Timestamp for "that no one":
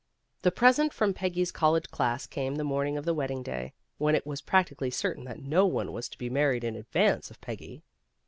5.25-5.91